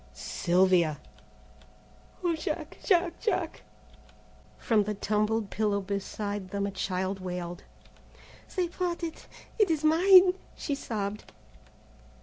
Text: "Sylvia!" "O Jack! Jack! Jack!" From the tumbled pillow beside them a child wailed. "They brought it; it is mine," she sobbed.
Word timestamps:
"Sylvia!" 0.13 0.99
"O 2.23 2.35
Jack! 2.35 2.79
Jack! 2.83 3.19
Jack!" 3.19 3.61
From 4.57 4.85
the 4.85 4.95
tumbled 4.95 5.51
pillow 5.51 5.79
beside 5.79 6.49
them 6.49 6.65
a 6.65 6.71
child 6.71 7.19
wailed. 7.19 7.63
"They 8.55 8.67
brought 8.67 9.03
it; 9.03 9.27
it 9.59 9.69
is 9.69 9.83
mine," 9.83 10.33
she 10.55 10.73
sobbed. 10.73 11.31